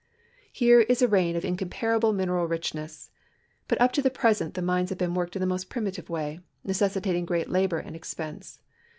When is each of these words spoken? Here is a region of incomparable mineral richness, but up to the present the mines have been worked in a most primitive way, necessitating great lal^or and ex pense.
Here 0.51 0.79
is 0.81 1.03
a 1.03 1.07
region 1.07 1.35
of 1.35 1.45
incomparable 1.45 2.11
mineral 2.11 2.47
richness, 2.47 3.11
but 3.67 3.79
up 3.79 3.91
to 3.91 4.01
the 4.01 4.09
present 4.09 4.55
the 4.55 4.61
mines 4.63 4.89
have 4.89 4.97
been 4.97 5.13
worked 5.13 5.35
in 5.35 5.43
a 5.43 5.45
most 5.45 5.69
primitive 5.69 6.09
way, 6.09 6.39
necessitating 6.63 7.23
great 7.25 7.49
lal^or 7.49 7.85
and 7.85 7.95
ex 7.95 8.11
pense. 8.15 8.63